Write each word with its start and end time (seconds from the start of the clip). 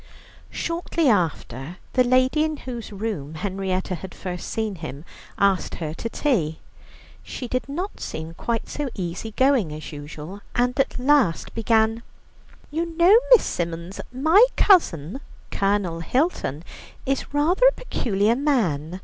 Shortly 0.49 1.09
after, 1.09 1.77
the 1.93 2.03
lady 2.03 2.43
in 2.43 2.57
whose 2.57 2.91
room 2.91 3.35
Henrietta 3.35 3.93
had 3.93 4.15
first 4.15 4.47
seen 4.49 4.77
him, 4.77 5.05
asked 5.37 5.75
her 5.75 5.93
to 5.93 6.09
tea. 6.09 6.57
She 7.21 7.47
did 7.47 7.69
not 7.69 7.99
seem 7.99 8.33
quite 8.33 8.67
so 8.67 8.89
easy 8.95 9.29
going 9.33 9.71
as 9.71 9.91
usual, 9.91 10.41
and 10.55 10.79
at 10.79 10.97
last 10.97 11.53
began: 11.53 12.01
"You 12.71 12.97
know, 12.97 13.15
Miss 13.31 13.45
Symons, 13.45 14.01
my 14.11 14.43
cousin, 14.55 15.19
Colonel 15.51 15.99
Hilton, 15.99 16.63
is 17.05 17.31
rather 17.31 17.67
a 17.67 17.73
peculiar 17.75 18.35
man. 18.35 18.99